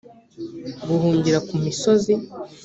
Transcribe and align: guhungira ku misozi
guhungira 0.87 1.39
ku 1.47 1.55
misozi 1.63 2.13